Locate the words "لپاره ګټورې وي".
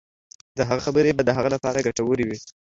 1.55-2.37